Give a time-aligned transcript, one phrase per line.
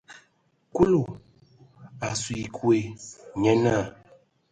[0.75, 1.01] Kulu
[2.05, 2.79] a su ekɔɛ,
[3.41, 3.83] nye naa.